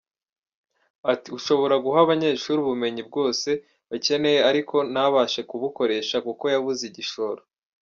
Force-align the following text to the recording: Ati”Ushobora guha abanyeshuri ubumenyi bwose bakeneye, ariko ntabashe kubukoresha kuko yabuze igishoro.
Ati”Ushobora 1.11 1.75
guha 1.83 1.99
abanyeshuri 2.05 2.57
ubumenyi 2.61 3.01
bwose 3.09 3.49
bakeneye, 3.89 4.39
ariko 4.49 4.75
ntabashe 4.91 5.41
kubukoresha 5.49 6.15
kuko 6.25 6.43
yabuze 6.53 6.83
igishoro. 6.89 7.41